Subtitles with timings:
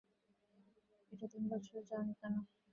[1.11, 2.33] এই তিন বছর যাও নি কেন?